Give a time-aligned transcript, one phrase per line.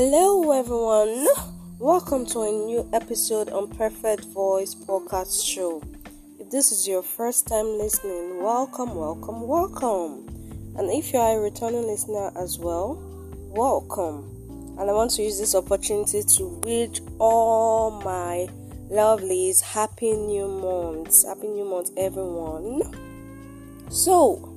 [0.00, 1.26] Hello, everyone.
[1.80, 5.82] Welcome to a new episode on Perfect Voice Podcast Show.
[6.38, 10.28] If this is your first time listening, welcome, welcome, welcome.
[10.78, 13.02] And if you are a returning listener as well,
[13.50, 14.76] welcome.
[14.78, 18.46] And I want to use this opportunity to wish all my
[18.92, 21.26] lovelies happy new month.
[21.26, 22.82] Happy new month, everyone.
[23.90, 24.56] So,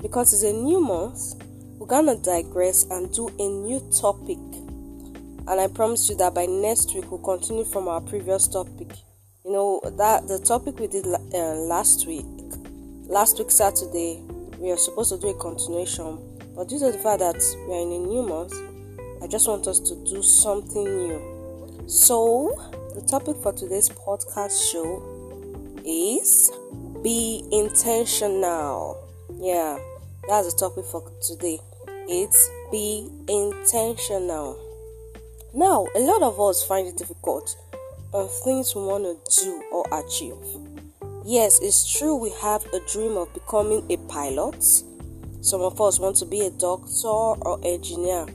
[0.00, 1.42] because it's a new month,
[1.80, 4.36] we're gonna digress and do a new topic.
[5.48, 8.92] And I promise you that by next week we'll continue from our previous topic.
[9.46, 12.26] You know that the topic we did uh, last week,
[13.08, 14.22] last week Saturday,
[14.58, 16.18] we are supposed to do a continuation.
[16.54, 18.52] But due to the fact that we are in a new month,
[19.22, 21.84] I just want us to do something new.
[21.86, 22.60] So,
[22.94, 25.02] the topic for today's podcast show
[25.86, 26.50] is
[27.02, 29.08] be intentional.
[29.40, 29.78] Yeah,
[30.28, 31.58] that's the topic for today.
[32.10, 34.58] Be intentional.
[35.54, 37.56] Now, a lot of us find it difficult
[38.12, 40.34] on things we want to do or achieve.
[41.24, 44.60] Yes, it's true we have a dream of becoming a pilot.
[45.40, 48.26] Some of us want to be a doctor or engineer.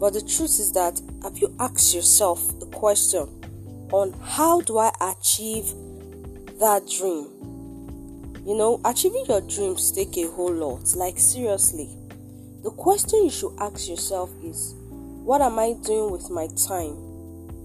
[0.00, 3.28] But the truth is that have you asked yourself a question
[3.92, 5.66] on how do I achieve
[6.58, 7.28] that dream?
[8.46, 10.96] You know, achieving your dreams take a whole lot.
[10.96, 11.99] Like seriously.
[12.62, 14.74] The question you should ask yourself is
[15.24, 16.94] what am I doing with my time?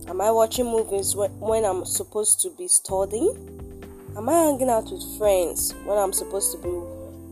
[0.07, 3.35] Am I watching movies when I'm supposed to be studying?
[4.15, 6.69] Am I hanging out with friends when I'm supposed to be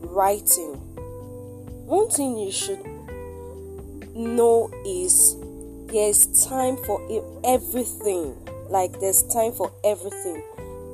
[0.08, 0.74] writing?
[1.86, 2.84] One thing you should
[4.14, 5.36] know is
[5.86, 7.00] there's time for
[7.44, 8.36] everything.
[8.68, 10.42] Like there's time for everything.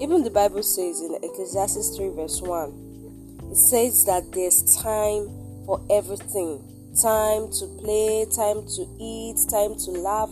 [0.00, 5.39] Even the Bible says in Ecclesiastes 3, verse 1, it says that there's time
[5.70, 6.58] for everything
[7.00, 10.28] time to play, time to eat, time to laugh.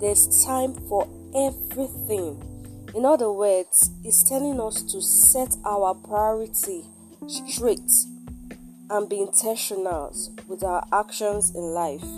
[0.00, 2.40] There's time for everything.
[2.94, 6.84] In other words, it's telling us to set our priority
[7.26, 7.90] straight
[8.88, 12.08] and be intentional with our actions in life.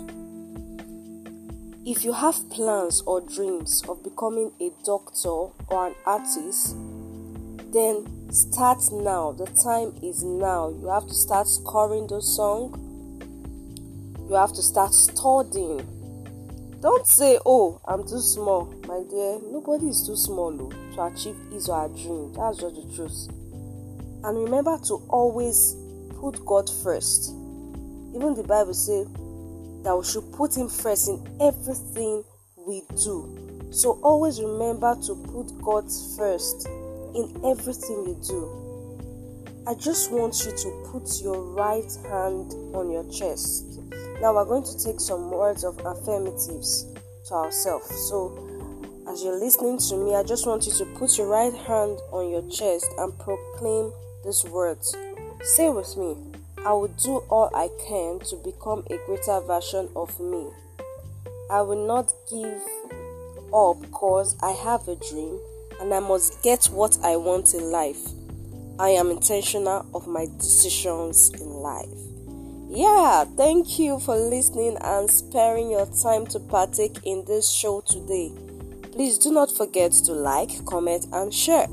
[1.85, 6.77] If you have plans or dreams of becoming a doctor or an artist,
[7.71, 9.31] then start now.
[9.31, 10.69] The time is now.
[10.69, 12.77] You have to start scoring those songs.
[14.29, 15.87] You have to start studying.
[16.81, 18.65] Don't say, Oh, I'm too small.
[18.87, 22.33] My dear, nobody is too small though, to achieve his or her dream.
[22.33, 23.27] That's just the truth.
[24.23, 25.75] And remember to always
[26.19, 27.31] put God first.
[28.15, 29.07] Even the Bible says
[29.83, 32.23] that we should put Him first in everything
[32.55, 33.69] we do.
[33.71, 35.85] So always remember to put God
[36.17, 36.67] first
[37.15, 38.61] in everything you do.
[39.67, 43.79] I just want you to put your right hand on your chest.
[44.21, 46.85] Now we're going to take some words of affirmatives
[47.27, 47.89] to ourselves.
[48.09, 48.37] So
[49.07, 52.29] as you're listening to me, I just want you to put your right hand on
[52.29, 53.91] your chest and proclaim
[54.23, 54.95] these words.
[55.43, 56.15] Say with me,
[56.65, 60.47] I will do all I can to become a greater version of me.
[61.49, 62.61] I will not give
[63.53, 65.39] up because I have a dream
[65.81, 67.99] and I must get what I want in life.
[68.79, 71.89] I am intentional of my decisions in life.
[72.69, 78.31] Yeah, thank you for listening and sparing your time to partake in this show today.
[78.93, 81.67] Please do not forget to like, comment, and share.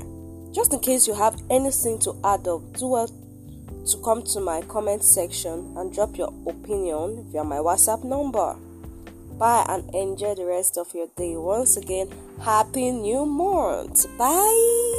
[0.51, 4.61] Just in case you have anything to add up, do well to come to my
[4.63, 8.55] comment section and drop your opinion via my WhatsApp number.
[9.39, 11.37] Bye and enjoy the rest of your day.
[11.37, 12.09] Once again,
[12.43, 14.05] happy new month.
[14.17, 14.98] Bye.